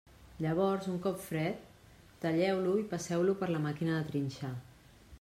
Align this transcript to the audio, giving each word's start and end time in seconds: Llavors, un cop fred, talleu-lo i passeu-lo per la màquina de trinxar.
Llavors, 0.45 0.87
un 0.93 0.95
cop 1.03 1.19
fred, 1.25 1.61
talleu-lo 2.25 2.75
i 2.83 2.89
passeu-lo 2.95 3.39
per 3.43 3.55
la 3.55 3.63
màquina 3.71 3.99
de 4.03 4.13
trinxar. 4.13 4.57